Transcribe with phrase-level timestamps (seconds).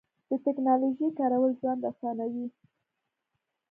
[0.29, 2.47] د تکنالوژۍ کارول ژوند اسانوي.